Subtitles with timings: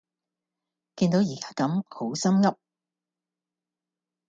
[0.95, 2.55] 見都而家咁好心悒